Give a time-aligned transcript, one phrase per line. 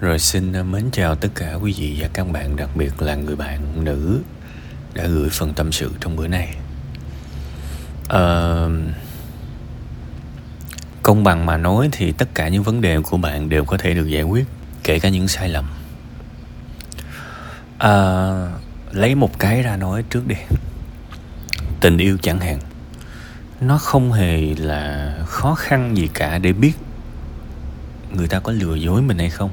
[0.00, 3.14] Rồi xin ờ, mến chào tất cả quý vị và các bạn, đặc biệt là
[3.14, 4.20] người bạn nữ
[4.94, 6.56] đã gửi phần tâm sự trong bữa nay.
[8.08, 8.22] À,
[11.02, 13.94] công bằng mà nói thì tất cả những vấn đề của bạn đều có thể
[13.94, 14.46] được giải quyết,
[14.84, 15.64] kể cả những sai lầm.
[17.78, 17.92] À,
[18.92, 20.36] lấy một cái ra nói trước đi.
[21.80, 22.58] Tình yêu chẳng hạn,
[23.60, 26.72] nó không hề là khó khăn gì cả để biết
[28.12, 29.50] người ta có lừa dối mình hay không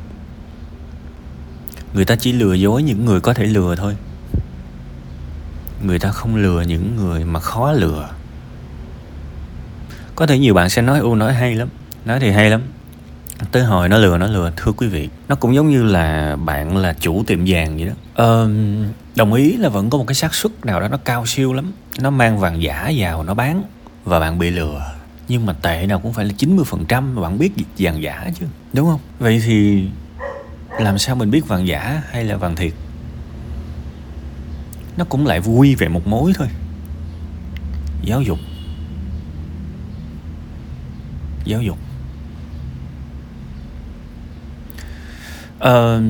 [1.97, 3.95] người ta chỉ lừa dối những người có thể lừa thôi.
[5.83, 8.09] Người ta không lừa những người mà khó lừa.
[10.15, 11.69] Có thể nhiều bạn sẽ nói u nói hay lắm
[12.05, 12.61] nói thì hay lắm.
[13.51, 14.51] Tới hồi nó lừa nó lừa.
[14.57, 17.93] Thưa quý vị nó cũng giống như là bạn là chủ tiệm vàng vậy đó.
[18.13, 18.49] Ờ,
[19.15, 21.71] đồng ý là vẫn có một cái xác suất nào đó nó cao siêu lắm.
[21.99, 23.63] Nó mang vàng giả vào nó bán
[24.05, 24.93] và bạn bị lừa.
[25.27, 28.45] Nhưng mà tệ nào cũng phải là 90% mà bạn biết vàng giả chứ.
[28.73, 28.99] Đúng không?
[29.19, 29.87] Vậy thì
[30.79, 32.73] làm sao mình biết vàng giả hay là vàng thiệt?
[34.97, 36.47] Nó cũng lại vui về một mối thôi.
[38.01, 38.39] Giáo dục.
[41.45, 41.77] Giáo dục.
[45.59, 46.01] Ờ,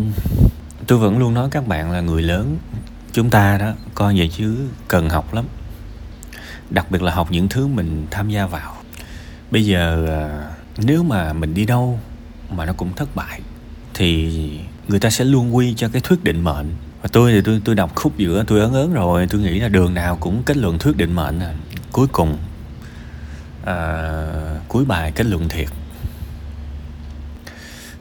[0.88, 2.58] tôi vẫn luôn nói các bạn là người lớn
[3.12, 5.46] chúng ta đó coi vậy chứ cần học lắm.
[6.70, 8.76] Đặc biệt là học những thứ mình tham gia vào.
[9.52, 12.00] Bây giờ ờ, nếu mà mình đi đâu
[12.50, 13.42] mà nó cũng thất bại
[13.98, 16.68] thì người ta sẽ luôn quy cho cái thuyết định mệnh.
[17.02, 19.68] Và tôi thì tôi tôi đọc khúc giữa tôi ớn ớn rồi tôi nghĩ là
[19.68, 21.40] đường nào cũng kết luận thuyết định mệnh.
[21.40, 21.54] À.
[21.92, 22.38] cuối cùng
[23.66, 23.96] à,
[24.68, 25.68] cuối bài kết luận thiệt.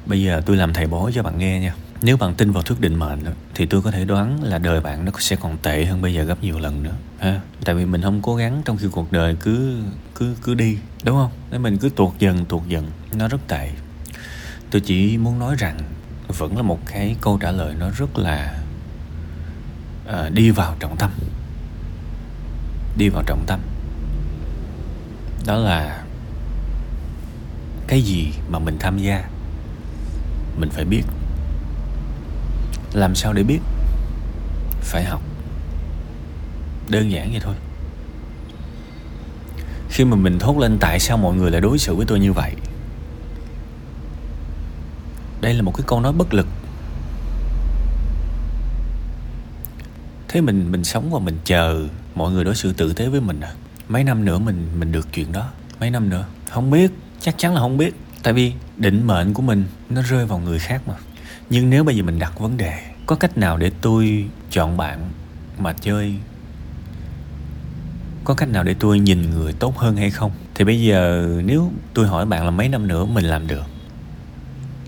[0.06, 1.74] Bây giờ tôi làm thầy bói cho bạn nghe nha.
[2.02, 3.20] Nếu bạn tin vào thuyết định mệnh
[3.54, 6.22] thì tôi có thể đoán là đời bạn nó sẽ còn tệ hơn bây giờ
[6.22, 7.40] gấp nhiều lần nữa ha?
[7.64, 9.82] Tại vì mình không cố gắng trong khi cuộc đời cứ
[10.14, 11.30] cứ cứ đi đúng không?
[11.50, 13.70] Nên mình cứ tuột dần tuột dần nó rất tệ
[14.70, 15.78] tôi chỉ muốn nói rằng
[16.28, 18.58] vẫn là một cái câu trả lời nó rất là
[20.08, 21.10] uh, đi vào trọng tâm.
[22.98, 23.60] Đi vào trọng tâm.
[25.46, 26.04] Đó là
[27.86, 29.28] cái gì mà mình tham gia?
[30.58, 31.02] Mình phải biết.
[32.92, 33.60] Làm sao để biết?
[34.80, 35.22] Phải học.
[36.88, 37.54] Đơn giản vậy thôi.
[39.90, 42.32] Khi mà mình thốt lên tại sao mọi người lại đối xử với tôi như
[42.32, 42.54] vậy
[45.46, 46.46] đây là một cái câu nói bất lực.
[50.28, 53.40] Thế mình mình sống và mình chờ mọi người đối xử tử tế với mình
[53.40, 53.52] à?
[53.88, 55.50] Mấy năm nữa mình mình được chuyện đó.
[55.80, 56.24] Mấy năm nữa?
[56.50, 56.92] Không biết.
[57.20, 57.94] Chắc chắn là không biết.
[58.22, 60.94] Tại vì định mệnh của mình, nó rơi vào người khác mà.
[61.50, 65.10] Nhưng nếu bây giờ mình đặt vấn đề, có cách nào để tôi chọn bạn
[65.58, 66.14] mà chơi?
[68.24, 70.32] Có cách nào để tôi nhìn người tốt hơn hay không?
[70.54, 73.75] Thì bây giờ nếu tôi hỏi bạn là mấy năm nữa mình làm được?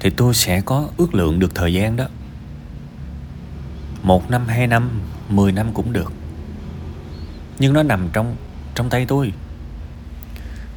[0.01, 2.05] Thì tôi sẽ có ước lượng được thời gian đó.
[4.03, 6.13] Một năm hai năm mười năm cũng được.
[7.59, 8.37] Nhưng nó nằm trong
[8.75, 9.33] trong tay tôi.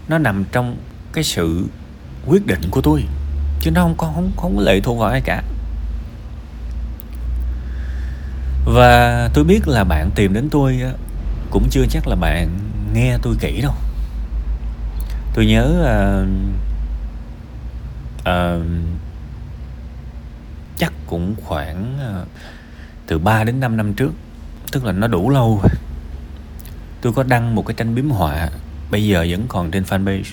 [0.07, 0.77] Nó nằm trong
[1.13, 1.65] cái sự
[2.25, 3.03] quyết định của tôi
[3.59, 5.43] chứ nó không có không không có lệ thuộc vào ai cả.
[8.65, 10.81] Và tôi biết là bạn tìm đến tôi
[11.51, 12.59] cũng chưa chắc là bạn
[12.93, 13.73] nghe tôi kỹ đâu.
[15.33, 15.65] Tôi nhớ
[16.21, 16.29] uh,
[18.19, 18.65] uh,
[20.81, 22.25] chắc cũng khoảng ờ,
[23.07, 24.11] từ 3 đến 5 năm trước,
[24.71, 25.71] tức là nó đủ lâu rồi.
[27.01, 28.49] Tôi có đăng một cái tranh biếm họa,
[28.91, 30.23] bây giờ vẫn còn trên fanpage.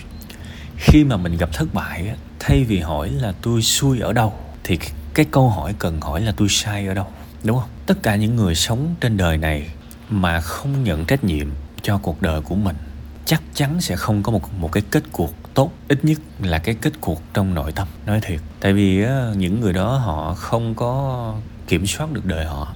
[0.76, 4.32] Khi mà mình gặp thất bại thay vì hỏi là tôi xui ở đâu,
[4.64, 4.78] thì
[5.14, 7.06] cái câu hỏi cần hỏi là tôi sai ở đâu,
[7.44, 7.68] đúng không?
[7.86, 9.70] Tất cả những người sống trên đời này
[10.10, 11.48] mà không nhận trách nhiệm
[11.82, 12.76] cho cuộc đời của mình,
[13.24, 15.70] chắc chắn sẽ không có một một cái kết cuộc tốt.
[15.88, 18.40] Ít nhất là cái kết cuộc trong nội tâm nói thiệt.
[18.60, 21.34] Tại vì á, những người đó họ không có
[21.66, 22.74] kiểm soát được đời họ.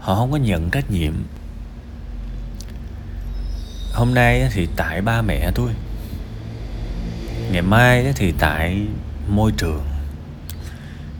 [0.00, 1.12] Họ không có nhận trách nhiệm.
[3.92, 5.70] Hôm nay thì tại ba mẹ tôi.
[7.52, 8.86] Ngày mai thì tại
[9.28, 9.84] môi trường.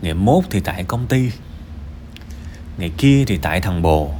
[0.03, 1.31] Ngày mốt thì tại công ty.
[2.79, 4.15] Ngày kia thì tại thằng bồ.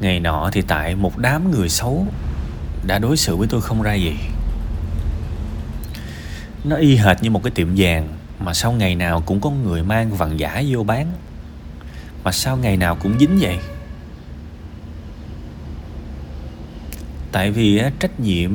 [0.00, 2.06] Ngày nọ thì tại một đám người xấu
[2.86, 4.16] đã đối xử với tôi không ra gì
[6.64, 8.08] nó y hệt như một cái tiệm vàng
[8.40, 11.12] mà sau ngày nào cũng có người mang vàng giả vô bán.
[12.24, 13.58] Mà sao ngày nào cũng dính vậy.
[17.32, 18.50] Tại vì á, trách nhiệm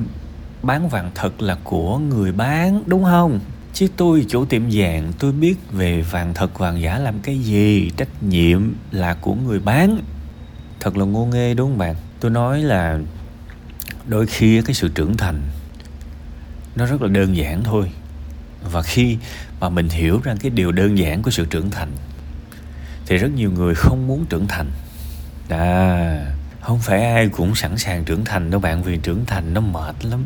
[0.63, 3.39] bán vàng thật là của người bán đúng không?
[3.73, 7.91] Chứ tôi chủ tiệm vàng tôi biết về vàng thật vàng giả làm cái gì.
[7.97, 9.99] Trách nhiệm là của người bán.
[10.79, 11.95] Thật là ngô nghê đúng không bạn?
[12.19, 12.99] Tôi nói là
[14.05, 15.41] đôi khi cái sự trưởng thành
[16.75, 17.91] nó rất là đơn giản thôi.
[18.71, 19.17] Và khi
[19.59, 21.91] mà mình hiểu ra cái điều đơn giản của sự trưởng thành,
[23.05, 24.71] thì rất nhiều người không muốn trưởng thành.
[25.49, 26.25] À
[26.61, 30.05] không phải ai cũng sẵn sàng trưởng thành đâu bạn, vì trưởng thành nó mệt
[30.05, 30.25] lắm.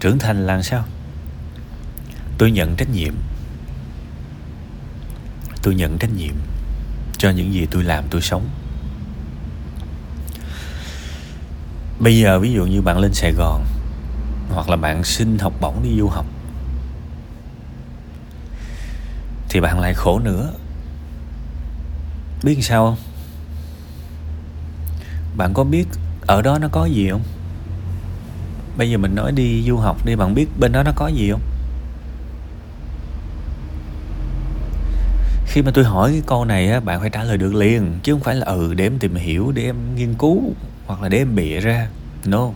[0.00, 0.84] Trưởng thành là sao?
[2.38, 3.14] Tôi nhận trách nhiệm.
[5.62, 6.34] Tôi nhận trách nhiệm
[7.18, 8.48] cho những gì tôi làm, tôi sống.
[11.98, 13.64] Bây giờ ví dụ như bạn lên sài gòn
[14.54, 16.26] hoặc là bạn xin học bổng đi du học,
[19.48, 20.52] thì bạn lại khổ nữa.
[22.42, 22.96] Biết sao không?
[25.36, 25.84] Bạn có biết
[26.26, 27.22] ở đó nó có gì không?
[28.76, 31.30] Bây giờ mình nói đi du học đi, bạn biết bên đó nó có gì
[31.30, 31.40] không?
[35.46, 38.12] Khi mà tôi hỏi cái câu này á, bạn phải trả lời được liền, chứ
[38.12, 40.42] không phải là ừ để em tìm hiểu, để em nghiên cứu
[40.86, 41.88] hoặc là để em bịa ra.
[42.24, 42.50] No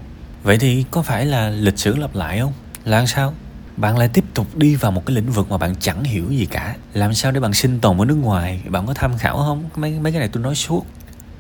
[0.47, 2.53] vậy thì có phải là lịch sử lặp lại không?
[2.85, 3.35] Là sao?
[3.77, 6.47] Bạn lại tiếp tục đi vào một cái lĩnh vực mà bạn chẳng hiểu gì
[6.47, 6.77] cả.
[6.95, 8.63] Làm sao để bạn sinh tồn ở nước ngoài?
[8.69, 9.65] Bạn có tham khảo không?
[9.77, 10.87] Mấy mấy cái này tôi nói suốt.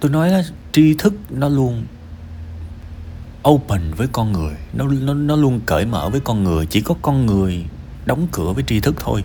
[0.00, 0.43] Tôi nói là
[0.73, 1.87] tri thức nó luôn
[3.49, 4.55] open với con người.
[4.73, 6.67] Nó nó nó luôn cởi mở với con người.
[6.67, 7.64] Chỉ có con người
[8.06, 9.25] đóng cửa với tri thức thôi.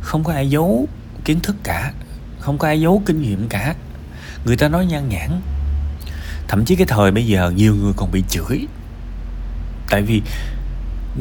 [0.00, 0.88] Không có ai giấu
[1.24, 1.92] kiến thức cả.
[2.38, 3.74] Không có ai giấu kinh nghiệm cả
[4.44, 5.40] người ta nói nhan nhản
[6.48, 8.66] thậm chí cái thời bây giờ nhiều người còn bị chửi.
[9.90, 10.22] Tại vì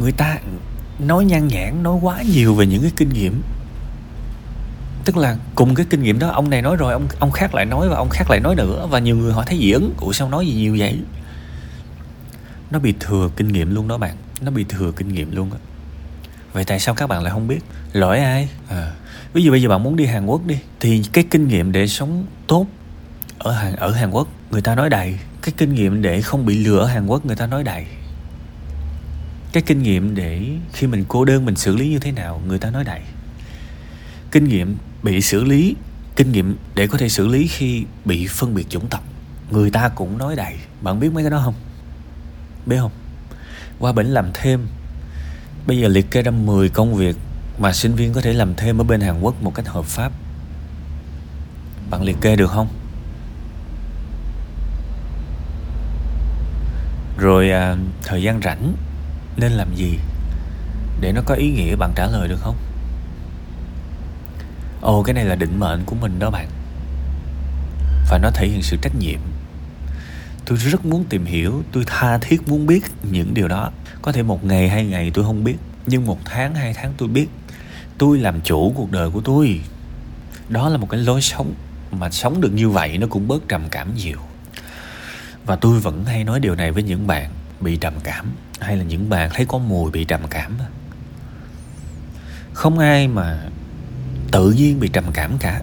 [0.01, 0.37] người ta
[0.99, 3.41] nói nhan nhản nói quá nhiều về những cái kinh nghiệm.
[5.05, 7.65] Tức là cùng cái kinh nghiệm đó ông này nói rồi ông ông khác lại
[7.65, 8.87] nói và ông khác lại nói nữa.
[8.89, 9.93] Và nhiều người họ thấy dị ứng.
[9.97, 10.99] Ủa sao nói gì nhiều vậy?
[12.71, 14.15] Nó bị thừa kinh nghiệm luôn đó bạn.
[14.41, 15.57] Nó bị thừa kinh nghiệm luôn á.
[16.53, 17.59] Vậy tại sao các bạn lại không biết?
[17.93, 18.49] Lỗi ai?
[18.69, 18.91] À,
[19.33, 21.87] ví dụ bây giờ bạn muốn đi hàn quốc đi thì cái kinh nghiệm để
[21.87, 22.67] sống tốt
[23.39, 26.57] ở hàn ở hàn quốc, người ta nói đầy cái kinh nghiệm để không bị
[26.57, 27.85] lừa ở hàn quốc, người ta nói đầy
[29.53, 32.59] cái kinh nghiệm để khi mình cô đơn mình xử lý như thế nào, người
[32.59, 33.01] ta nói đầy
[34.31, 35.75] kinh nghiệm bị xử lý,
[36.15, 39.03] kinh nghiệm để có thể xử lý khi bị phân biệt chủng tộc,
[39.51, 41.55] người ta cũng nói đầy bạn biết mấy cái đó không?
[42.65, 42.91] Biết không?
[43.79, 44.67] Qua bển làm thêm.
[45.67, 47.15] Bây giờ liệt kê ra 10 công việc
[47.59, 50.11] mà sinh viên có thể làm thêm ở bên Hàn Quốc một cách hợp pháp.
[51.89, 52.67] Bạn liệt kê được không?
[57.19, 58.73] Rồi à, thời gian rảnh
[59.37, 59.99] nên làm gì?
[61.01, 62.55] Để nó có ý nghĩa bạn trả lời được không?
[64.81, 66.47] Ồ cái này là định mệnh của mình đó bạn.
[68.09, 69.19] Và nó thể hiện sự trách nhiệm.
[70.45, 73.71] Tôi rất muốn tìm hiểu tôi tha thiết muốn biết những điều đó.
[74.01, 75.55] Có thể một ngày hai ngày tôi không biết
[75.85, 77.27] nhưng một tháng hai tháng tôi biết.
[77.97, 79.61] Tôi làm chủ cuộc đời của tôi.
[80.49, 81.53] Đó là một cái lối sống.
[81.91, 84.17] Mà sống được như vậy nó cũng bớt trầm cảm nhiều
[85.45, 88.83] và tôi vẫn hay nói điều này với những bạn bị trầm cảm, hay là
[88.83, 90.57] những bạn thấy có mùi bị trầm cảm
[92.59, 93.39] không ai mà
[94.31, 95.61] tự nhiên bị trầm cảm cả.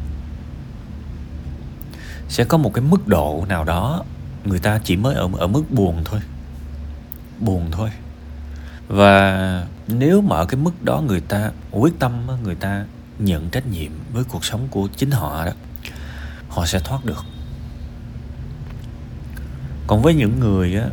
[2.29, 4.05] Sẽ có một cái mức độ nào đó
[4.45, 6.21] người ta chỉ mới ở ở mức buồn thôi.
[7.41, 7.91] Buồn thôi.
[8.89, 12.85] Và nếu mà ở cái mức đó người ta quyết tâm người ta
[13.19, 15.53] nhận trách nhiệm với cuộc sống của chính họ đó,
[16.49, 17.25] họ sẽ thoát được
[19.87, 20.87] còn với những người á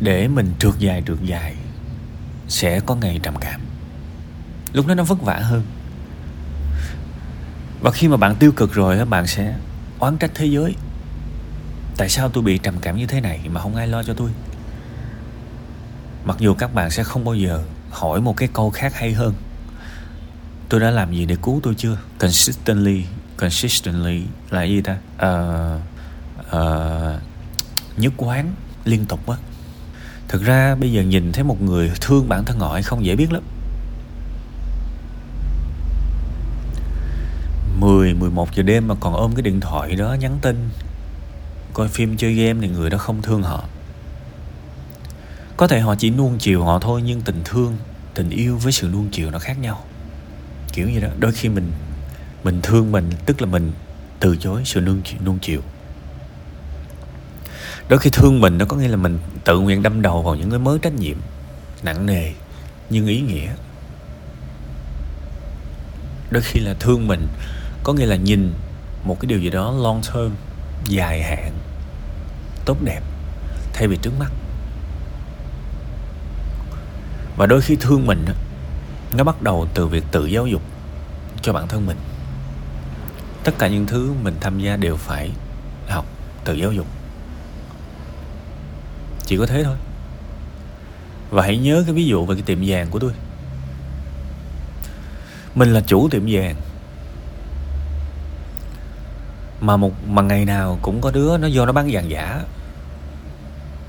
[0.00, 1.54] để mình trượt dài trượt dài
[2.48, 3.60] sẽ có ngày trầm cảm.
[4.72, 5.62] Lúc đó nó vất vả hơn.
[7.80, 9.54] Và khi mà bạn tiêu cực rồi á bạn sẽ
[9.98, 10.74] oán trách thế giới.
[11.96, 14.30] Tại sao tôi bị trầm cảm như thế này mà không ai lo cho tôi?
[16.24, 19.34] Mặc dù các bạn sẽ không bao giờ hỏi một cái câu khác hay hơn.
[20.68, 21.98] Tôi đã làm gì để cứu tôi chưa?
[22.18, 23.04] Consistently
[23.36, 24.96] consistently là gì ta?
[25.16, 25.80] Uh,
[26.56, 27.31] uh,
[27.96, 29.36] nhất quán liên tục á.
[30.28, 33.16] Thực ra bây giờ nhìn thấy một người thương bản thân họ hay không dễ
[33.16, 33.42] biết lắm.
[37.78, 40.68] 10, 11 giờ đêm mà còn ôm cái điện thoại đó nhắn tin
[41.72, 43.64] Coi phim chơi game thì người đó không thương họ.
[45.56, 47.76] Có thể họ chỉ nuông chiều họ thôi Nhưng tình thương,
[48.14, 49.84] tình yêu với sự nuông chiều nó khác nhau.
[50.72, 51.72] Kiểu như đó, đôi khi mình
[52.44, 53.72] Mình thương mình, tức là mình
[54.20, 55.60] từ chối sự nuông, nuông chiều.
[57.88, 60.50] Đôi khi thương mình nó có nghĩa là mình tự nguyện đâm đầu vào những
[60.50, 61.16] cái mớ trách nhiệm
[61.82, 62.32] Nặng nề
[62.90, 63.50] nhưng ý nghĩa.
[66.30, 67.28] Đôi khi là thương mình
[67.84, 68.52] có nghĩa là nhìn
[69.04, 70.30] một cái điều gì đó long term,
[70.84, 71.52] dài hạn,
[72.64, 73.00] tốt đẹp
[73.72, 74.32] thay vì trước mắt.
[77.36, 78.24] Và đôi khi thương mình
[79.12, 80.62] nó bắt đầu từ việc tự giáo dục
[81.42, 81.96] cho bản thân mình.
[83.44, 85.30] Tất cả những thứ mình tham gia đều phải
[85.88, 86.06] học
[86.44, 86.86] tự giáo dục
[89.26, 89.76] chỉ có thế thôi.
[91.30, 93.12] Và hãy nhớ cái ví dụ về cái tiệm vàng của tôi.
[95.54, 96.54] Mình là chủ tiệm vàng.
[99.60, 102.42] Mà một, mà ngày nào cũng có đứa nó vô nó bán vàng giả.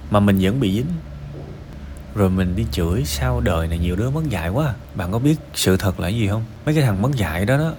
[0.10, 0.94] Mà mình vẫn bị dính.
[2.16, 4.74] Rồi mình đi chửi sao đời này nhiều đứa mất dạy quá.
[4.96, 6.44] Bạn có biết sự thật là gì không?
[6.66, 7.74] Mấy cái thằng mất dạy đó đó,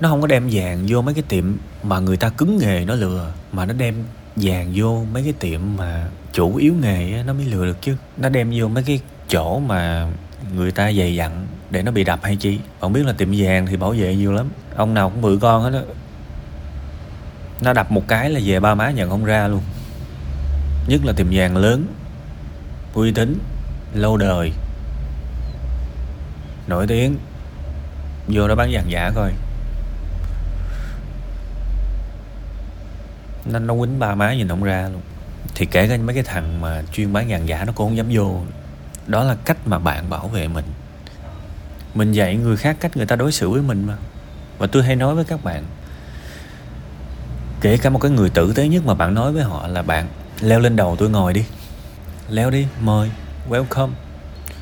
[0.00, 2.94] nó không có đem vàng vô mấy cái tiệm mà người ta cứng nghề nó
[2.94, 3.94] lừa, mà nó đem
[4.36, 7.96] vàng vô mấy cái tiệm mà chủ yếu nghề nó mới lừa được chứ.
[8.16, 10.08] Nó đem vô mấy cái chỗ mà
[10.54, 12.58] người ta dày dặn để nó bị đập hay chi.
[12.80, 14.48] Bạn biết là tiệm vàng thì bảo vệ nhiều lắm.
[14.76, 15.80] Ông nào cũng bự con hết đó
[17.60, 19.62] nó đập một cái là về ba má nhận không ra luôn.
[20.88, 21.86] Nhất là tiệm vàng lớn,
[22.94, 23.38] uy tín,
[23.94, 24.52] lâu đời,
[26.66, 27.16] nổi tiếng.
[28.28, 29.32] Vô đó bán vàng giả coi.
[33.50, 35.02] Nó nó quýnh ba má nhìn không ra luôn.
[35.54, 38.06] Thì kể cả mấy cái thằng mà chuyên bán vàng giả nó cũng không dám
[38.10, 38.40] vô.
[39.06, 40.64] Đó là cách mà bạn bảo vệ mình.
[41.94, 43.96] Mình dạy người khác cách người ta đối xử với mình mà.
[44.58, 45.64] Và tôi hay nói với các bạn,
[47.60, 50.08] kể cả một cái người tử tế nhất mà bạn nói với họ là bạn,
[50.40, 51.44] leo lên đầu tôi ngồi đi.
[52.28, 53.10] Leo đi, mời,
[53.50, 53.90] welcome.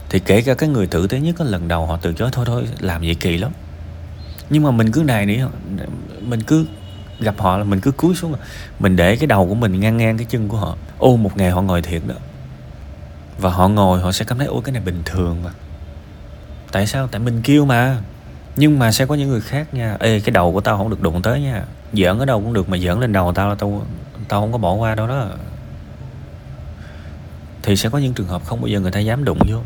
[0.09, 2.45] Thì kể cả cái người tử tế nhất có lần đầu họ từ chối, thôi
[2.49, 3.53] thôi, làm vậy kỳ lắm.
[4.51, 5.39] Nhưng mà mình cứ này nỉ,
[6.21, 6.67] mình cứ
[7.21, 8.35] gặp họ là mình cứ cúi xuống.
[8.79, 10.77] Mình để cái đầu của mình ngang ngang cái chân của họ.
[10.99, 12.15] Ô, một ngày họ ngồi thiệt đó.
[13.39, 15.51] Và họ ngồi, họ sẽ cảm thấy, ôi, cái này bình thường mà.
[16.73, 17.07] Tại sao?
[17.07, 17.99] Tại mình kêu mà.
[18.57, 19.97] Nhưng mà sẽ có những người khác nha.
[20.01, 21.65] Ê, cái đầu của tao không được đụng tới nha.
[21.93, 23.87] Giỡn ở đâu cũng được mà giỡn lên đầu tao là tao
[24.29, 25.29] tao không có bỏ qua đâu đó.
[27.63, 29.59] Thì sẽ có những trường hợp không bao giờ người ta dám đụng vô.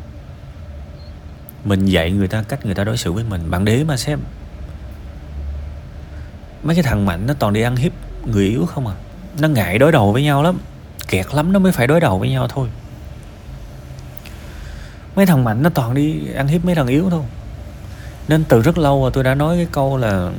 [1.64, 3.50] Mình dạy người ta cách người ta đối xử với mình.
[3.50, 4.20] Bạn để mà xem
[6.62, 7.92] mấy cái thằng mạnh nó toàn đi ăn hiếp
[8.26, 8.94] người yếu không à?
[9.40, 10.58] Nó ngại đối đầu với nhau lắm.
[11.08, 12.68] Kẹt lắm nó mới phải đối đầu với nhau thôi.
[15.16, 17.22] Mấy thằng mạnh nó toàn đi ăn hiếp mấy thằng yếu thôi.
[18.28, 20.30] Nên từ rất lâu rồi tôi đã nói cái câu là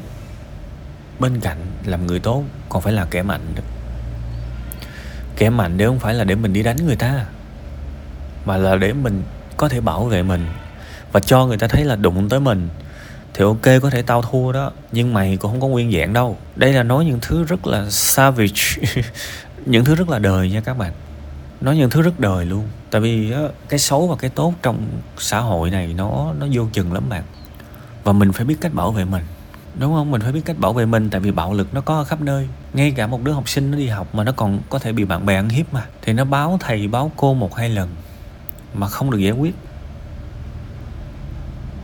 [1.20, 3.62] bên cạnh làm người tốt còn phải là kẻ mạnh đó.
[5.36, 7.26] Kẻ mạnh đấy không phải là để mình đi đánh người ta,
[8.46, 9.24] mà là để mình
[9.58, 10.48] có thể bảo vệ mình
[11.12, 12.70] và cho người ta thấy là đụng tới mình
[13.34, 14.72] thì ok, có thể tao thua đó.
[14.92, 16.38] Nhưng mày cũng không có nguyên dạng đâu.
[16.56, 18.54] Đây là nói những thứ rất là savage.
[19.66, 20.94] Những thứ rất là đời nha các bạn.
[21.62, 22.68] Nói những thứ rất đời luôn.
[22.92, 23.34] Tại vì
[23.70, 27.24] cái xấu và cái tốt trong xã hội này nó nó vô chừng lắm bạn.
[28.04, 29.24] Và mình phải biết cách bảo vệ mình.
[29.80, 30.12] Đúng không?
[30.12, 32.22] Mình phải biết cách bảo vệ mình tại vì bạo lực nó có ở khắp
[32.22, 32.48] nơi.
[32.74, 35.06] Ngay cả một đứa học sinh nó đi học mà nó còn có thể bị
[35.06, 35.86] bạn bè ăn hiếp mà.
[36.02, 37.90] Thì nó báo thầy, báo cô một hai lần
[38.74, 39.56] mà không được giải quyết.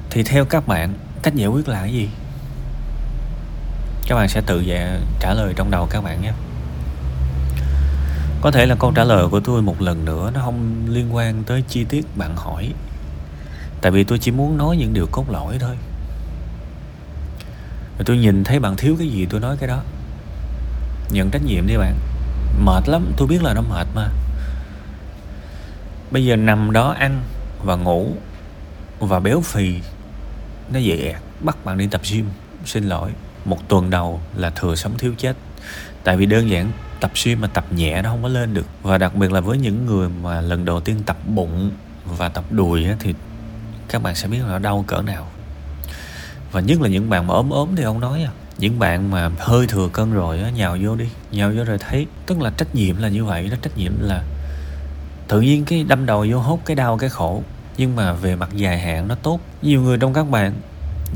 [0.10, 0.94] Thì theo các bạn
[1.25, 2.10] cách giải quyết là cái gì?
[4.08, 6.32] Các bạn sẽ tự dạ, trả lời trong đầu các bạn nhé.
[8.41, 11.44] Có thể là câu trả lời của tôi một lần nữa nó không liên quan
[11.44, 12.74] tới chi tiết bạn hỏi.
[13.82, 15.75] Tại vì tôi chỉ muốn nói những điều cốt lõi thôi.
[17.98, 19.82] Và tôi nhìn thấy bạn thiếu cái gì tôi nói cái đó.
[21.10, 21.96] Nhận trách nhiệm đi bạn.
[22.65, 24.10] Mệt lắm tôi biết là nó mệt mà.
[26.12, 27.24] Bây giờ nằm đó ăn
[27.63, 28.08] và ngủ
[29.00, 29.82] và béo phì
[30.74, 32.26] nó dễ bắt bạn đi tập gym,
[32.66, 33.12] xin lỗi.
[33.46, 35.36] Một tuần đầu là thừa sống thiếu chết.
[36.04, 38.66] Tại vì đơn giản, tập gym mà tập nhẹ nó không có lên được.
[38.82, 41.72] Và đặc biệt là với những người mà lần đầu tiên tập bụng
[42.06, 43.14] và tập đùi thì
[43.90, 45.28] các bạn sẽ biết là nó đau cỡ nào.
[46.52, 49.30] Và nhất là những bạn mà ốm ốm thì ông nói à những bạn mà
[49.40, 52.76] hơi thừa cân rồi á, nhào vô đi, nhào vô rồi thấy, tức là trách
[52.76, 54.24] nhiệm là như vậy đó, trách nhiệm là
[55.28, 57.44] tự nhiên cái đâm đầu vô hốt, cái đau, cái khổ
[57.77, 59.39] nhưng mà về mặt dài hạn nó tốt.
[59.62, 60.53] Nhiều người trong các bạn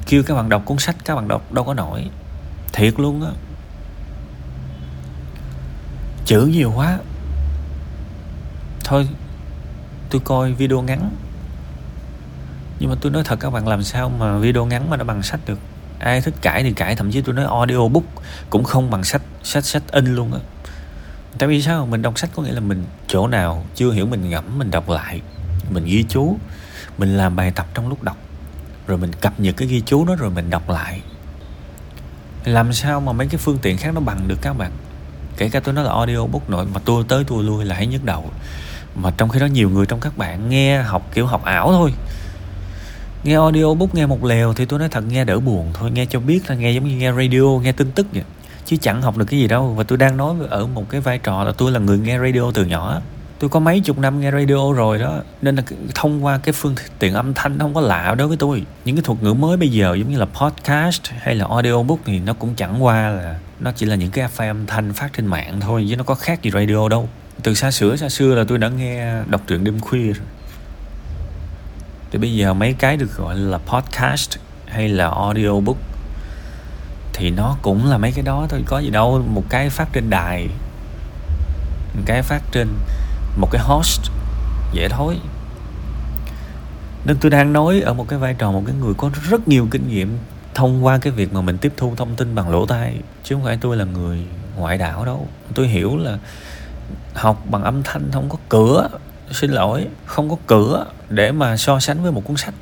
[0.05, 2.09] kêu các bạn đọc cuốn sách, các bạn đọc đâu có nổi.
[2.73, 3.31] Thiệt luôn á.
[6.25, 6.99] Chữ nhiều quá.
[8.83, 9.09] Thôi,
[10.09, 11.09] tôi coi video ngắn.
[12.79, 15.23] Nhưng mà tôi nói thật các bạn, làm sao mà video ngắn mà nó bằng
[15.23, 15.59] sách được?
[15.99, 18.03] Ai thích cãi thì cãi, thậm chí tôi nói audio book
[18.49, 20.39] cũng không bằng sách sách sách in luôn á.
[21.37, 21.85] Tại vì sao?
[21.85, 24.89] Mình đọc sách có nghĩa là mình chỗ nào chưa hiểu mình ngẫm, mình đọc
[24.89, 25.21] lại
[25.71, 26.37] mình ghi chú,
[26.97, 28.17] mình làm bài tập trong lúc đọc.
[28.87, 31.01] Rồi mình cập nhật cái ghi chú đó rồi mình đọc lại.
[32.45, 34.71] Làm sao mà mấy cái phương tiện khác nó bằng được các bạn?
[35.37, 37.87] Kể cả tôi nói là audio book nội, mà tôi tới tôi lui là hãy
[37.87, 38.31] nhức đầu.
[38.95, 41.93] Mà trong khi đó nhiều người trong các bạn nghe học kiểu học ảo thôi.
[43.23, 45.91] Nghe audio book nghe một lèo thì tôi nói thật nghe đỡ buồn thôi.
[45.91, 48.23] Nghe cho biết là nghe giống như nghe radio, nghe tin tức vậy.
[48.65, 49.73] Chứ chẳng học được cái gì đâu.
[49.73, 52.51] Và tôi đang nói ở một cái vai trò là tôi là người nghe radio
[52.53, 53.01] từ nhỏ
[53.39, 55.63] tôi có mấy chục năm nghe radio rồi đó, nên là
[55.95, 58.63] thông qua cái phương tiện âm thanh không có lạ đối với tôi.
[58.85, 62.19] Những cái thuật ngữ mới bây giờ giống như là podcast hay là audiobook thì
[62.19, 65.25] nó cũng chẳng qua là nó chỉ là những cái file âm thanh phát trên
[65.25, 67.09] mạng thôi, chứ nó có khác gì radio đâu.
[67.43, 70.25] Từ xa xưa xa xưa là tôi đã nghe đọc truyện đêm khuya rồi.
[72.11, 75.77] Thì bây giờ mấy cái được gọi là podcast hay là audiobook
[77.13, 79.23] thì nó cũng là mấy cái đó thôi, có gì đâu.
[79.27, 80.47] Một cái phát trên đài,
[81.93, 82.67] một cái phát trên
[83.39, 84.01] một cái host
[84.73, 85.19] vậy thôi
[87.05, 89.67] nên tôi đang nói ở một cái vai trò, một cái người có rất nhiều
[89.71, 90.17] kinh nghiệm
[90.55, 93.43] thông qua cái việc mà mình tiếp thu thông tin bằng lỗ tai, chứ không
[93.43, 94.25] phải tôi là người
[94.57, 95.27] ngoại đạo đâu.
[95.53, 96.17] Tôi hiểu là
[97.13, 98.87] học bằng âm thanh không có cửa,
[99.31, 102.53] xin lỗi, không có cửa để mà so sánh với một cuốn sách.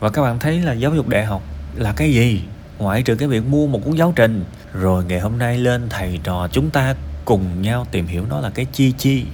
[0.00, 1.42] Và các bạn thấy là giáo dục đại học
[1.74, 2.42] là cái gì?
[2.78, 4.44] Ngoại trừ cái việc mua một cuốn giáo trình.
[4.72, 8.50] Rồi ngày hôm nay lên thầy trò chúng ta cùng nhau tìm hiểu nó là
[8.50, 9.26] cái chi chi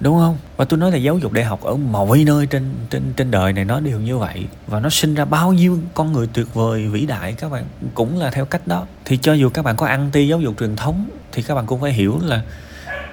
[0.00, 0.38] đúng không?
[0.56, 3.52] Và tôi nói là giáo dục đại học ở mọi nơi trên trên trên đời
[3.52, 4.46] này nó đều như vậy.
[4.66, 8.18] Và nó sinh ra bao nhiêu con người tuyệt vời, vĩ đại, các bạn cũng
[8.18, 8.86] là theo cách đó.
[9.04, 11.80] Thì cho dù các bạn có anti giáo dục truyền thống, thì các bạn cũng
[11.80, 12.42] phải hiểu là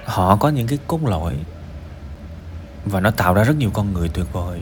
[0.04, 1.34] họ có những cái cốt lõi.
[2.84, 4.60] Và nó tạo ra rất nhiều con người tuyệt vời.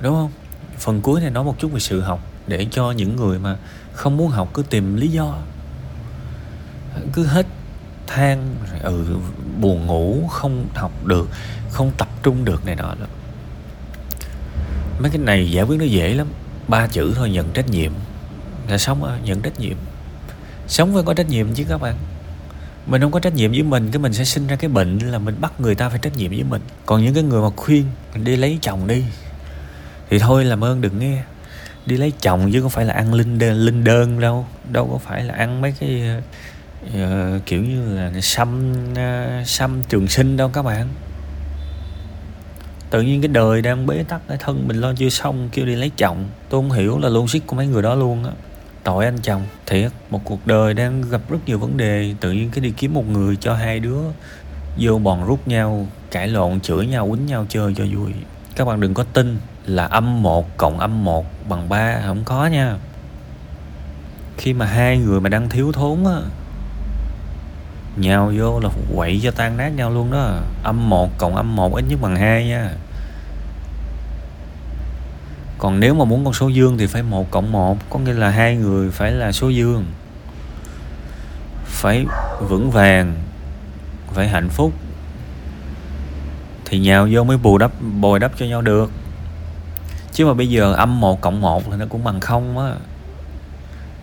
[0.00, 0.30] Đúng không?
[0.78, 3.56] Phần cuối này nói một chút về sự học, để cho những người mà
[3.92, 5.38] không muốn học cứ tìm lý do.
[7.12, 7.46] Cứ hết
[8.06, 9.06] than ừ
[9.60, 11.28] buồn ngủ không học được
[11.70, 13.06] không tập trung được này nọ đó.
[14.98, 16.26] Mấy cái này giải quyết nó dễ lắm.
[16.68, 17.92] Ba chữ thôi nhận trách nhiệm.
[18.68, 19.76] Là sống à, nhận trách nhiệm.
[20.68, 21.94] Sống phải có trách nhiệm chứ các bạn.
[22.86, 25.18] Mình không có trách nhiệm với mình cái mình sẽ sinh ra cái bệnh là
[25.18, 26.62] mình bắt người ta phải trách nhiệm với mình.
[26.86, 27.84] Còn những cái người mà khuyên
[28.14, 29.04] đi lấy chồng đi
[30.10, 31.22] thì thôi làm ơn đừng nghe.
[31.86, 34.46] Đi lấy chồng chứ không phải là ăn linh đơn, linh đơn đâu.
[34.72, 36.02] Đâu có phải là ăn mấy cái
[36.88, 40.88] uh, kiểu như là xăm uh, xăm trường sinh đâu các bạn.
[42.90, 45.74] Tự nhiên cái đời đang bế tắc cái thân mình lo chưa xong kêu đi
[45.74, 46.24] lấy chồng.
[46.48, 48.30] Tôi không hiểu là logic của mấy người đó luôn á.
[48.84, 52.14] Tội anh chồng thiệt một cuộc đời đang gặp rất nhiều vấn đề.
[52.20, 53.98] Tự nhiên cái đi kiếm một người cho hai đứa
[54.78, 58.12] vô bòn rút nhau cãi lộn chửi nhau quýnh nhau chơi cho vui.
[58.56, 62.46] Các bạn đừng có tin là âm 1 cộng âm 1 bằng 3 không có
[62.46, 62.76] nha.
[64.36, 66.20] Khi mà hai người mà đang thiếu thốn á
[67.96, 70.40] nhào vô là quậy cho tan nát nhau luôn đó.
[70.62, 72.70] Âm 1 cộng âm 1 ít nhất bằng 2 nha.
[75.58, 78.30] Còn nếu mà muốn con số dương thì phải 1 cộng 1 có nghĩa là
[78.30, 79.84] hai người phải là số dương.
[81.64, 82.06] Phải
[82.40, 83.14] vững vàng,
[84.12, 84.72] phải hạnh phúc.
[86.64, 88.90] Thì nhào vô mới bù đắp, bồi đắp cho nhau được.
[90.12, 92.74] Chứ mà bây giờ âm 1 cộng 1 là nó cũng bằng không á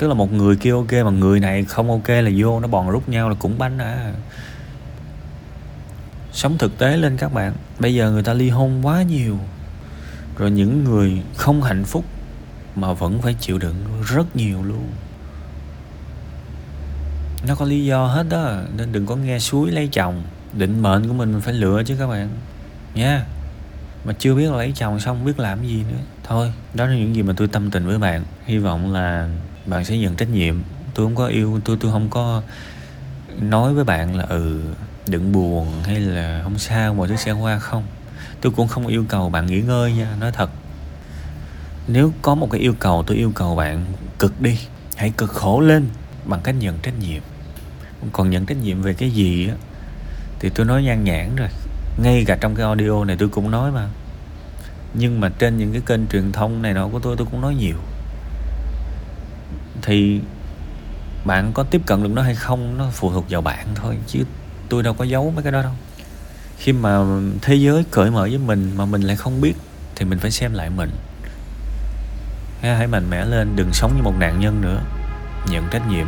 [0.04, 2.90] tức là một người kia ok mà người này không ok là vô, nó bòn
[2.90, 4.14] rút nhau là cũng bánh à.
[6.32, 9.38] Sống thực tế lên các bạn, bây giờ người ta ly hôn quá nhiều,
[10.38, 12.06] rồi những người không hạnh phúc
[12.76, 13.76] mà vẫn phải chịu đựng
[14.08, 14.88] rất nhiều luôn.
[17.48, 20.24] Nó có lý do hết đó, nên đừng có nghe suối lấy chồng.
[20.54, 22.30] Định mệnh của mình phải lựa chứ các bạn,
[22.96, 23.26] nha.
[24.06, 26.00] Mà chưa biết lấy chồng xong biết làm gì nữa.
[26.24, 28.24] Thôi, đó là những gì mà tôi tâm tình với bạn.
[28.46, 29.30] Hy vọng là
[29.66, 30.56] bạn sẽ nhận trách nhiệm.
[30.94, 32.42] Tôi không có yêu, tôi tôi không có
[33.42, 34.62] nói với bạn là ừ
[35.08, 37.84] đừng buồn hay là không sao, mọi thứ sẽ qua không.
[38.42, 40.50] Tôi cũng không yêu cầu bạn nghỉ ngơi nha, nói thật.
[41.88, 43.86] Nếu có một cái yêu cầu, tôi yêu cầu bạn
[44.20, 44.60] cực đi,
[44.96, 45.88] hãy cực khổ lên
[46.26, 47.22] bằng cách nhận trách nhiệm.
[48.12, 49.56] Còn nhận trách nhiệm về cái gì á,
[50.40, 51.50] thì tôi nói nhan nhản rồi.
[52.04, 53.88] Ngay cả trong cái audio này tôi cũng nói mà.
[54.94, 57.56] Nhưng mà trên những cái kênh truyền thông này nọ của tôi tôi cũng nói
[57.56, 57.76] nhiều
[59.86, 60.22] thì
[61.26, 62.78] bạn có tiếp cận được nó hay không?
[62.78, 64.20] Nó phụ thuộc vào bạn thôi, chứ
[64.70, 65.74] tôi đâu có giấu mấy cái đó đâu.
[66.58, 67.00] Khi mà
[67.42, 69.54] thế giới cởi mở với mình mà mình lại không biết,
[69.96, 70.92] thì mình phải xem lại mình.
[72.62, 74.82] Hãy mạnh mẽ lên, đừng sống như một nạn nhân nữa.
[75.50, 76.08] Nhận trách nhiệm.